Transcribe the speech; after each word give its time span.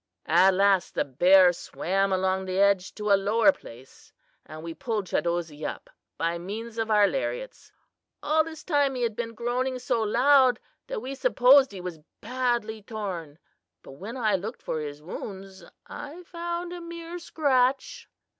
"At 0.25 0.55
last 0.55 0.95
the 0.95 1.05
bear 1.05 1.53
swam 1.53 2.11
along 2.11 2.45
the 2.45 2.57
edge 2.57 2.91
to 2.95 3.11
a 3.11 3.13
lower 3.13 3.51
place, 3.51 4.11
and 4.47 4.63
we 4.63 4.73
pulled 4.73 5.05
Chadozee 5.05 5.63
up 5.63 5.91
by 6.17 6.39
means 6.39 6.79
of 6.79 6.89
our 6.89 7.05
lariats. 7.05 7.71
All 8.23 8.43
this 8.43 8.63
time 8.63 8.95
he 8.95 9.03
had 9.03 9.15
been 9.15 9.35
groaning 9.35 9.77
so 9.77 10.01
loud 10.01 10.59
that 10.87 11.03
we 11.03 11.13
supposed 11.13 11.71
he 11.71 11.81
was 11.81 11.99
badly 12.19 12.81
torn; 12.81 13.37
but 13.83 13.91
when 13.91 14.17
I 14.17 14.33
looked 14.37 14.63
for 14.63 14.79
his 14.79 15.03
wounds 15.03 15.63
I 15.85 16.23
found 16.23 16.73
a 16.73 16.81
mere 16.81 17.19
scratch." 17.19 18.09